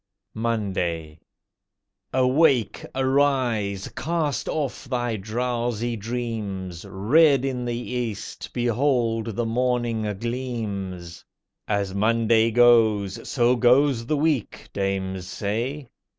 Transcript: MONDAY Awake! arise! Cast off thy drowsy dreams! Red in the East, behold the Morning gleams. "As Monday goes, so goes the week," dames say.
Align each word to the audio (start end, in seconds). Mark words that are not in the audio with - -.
MONDAY 0.33 1.19
Awake! 2.11 2.83
arise! 2.95 3.87
Cast 3.95 4.49
off 4.49 4.85
thy 4.85 5.15
drowsy 5.15 5.95
dreams! 5.95 6.85
Red 6.89 7.45
in 7.45 7.65
the 7.65 7.75
East, 7.77 8.49
behold 8.51 9.27
the 9.35 9.45
Morning 9.45 10.11
gleams. 10.19 11.23
"As 11.67 11.93
Monday 11.93 12.49
goes, 12.49 13.29
so 13.29 13.55
goes 13.55 14.07
the 14.07 14.17
week," 14.17 14.71
dames 14.73 15.27
say. 15.27 15.87